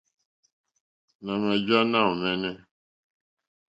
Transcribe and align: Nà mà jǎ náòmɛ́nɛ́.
Nà 1.23 1.31
mà 1.43 1.51
jǎ 1.67 1.79
náòmɛ́nɛ́. 1.91 2.53